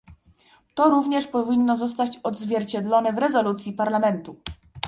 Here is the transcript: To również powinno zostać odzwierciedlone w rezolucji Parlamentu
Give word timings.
To 0.75 0.89
również 0.89 1.27
powinno 1.27 1.77
zostać 1.77 2.17
odzwierciedlone 2.23 3.13
w 3.13 3.17
rezolucji 3.17 3.73
Parlamentu 3.73 4.35